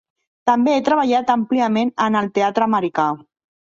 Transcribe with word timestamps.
També 0.49 0.73
ha 0.77 0.85
treballat 0.87 1.31
àmpliament 1.35 1.95
en 2.09 2.21
el 2.25 2.35
teatre 2.41 2.71
americà. 2.73 3.11